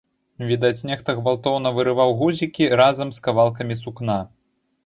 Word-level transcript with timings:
Відаць, 0.51 0.85
нехта 0.89 1.15
гвалтоўна 1.19 1.71
вырываў 1.77 2.13
гузікі 2.21 2.71
разам 2.83 3.15
з 3.19 3.23
кавалкамі 3.29 3.81
сукна. 3.83 4.19